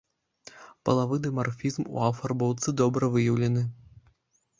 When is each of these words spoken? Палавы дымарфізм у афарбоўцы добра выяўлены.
Палавы 0.87 1.19
дымарфізм 1.25 1.81
у 1.97 1.99
афарбоўцы 2.07 2.73
добра 2.81 3.11
выяўлены. 3.17 3.63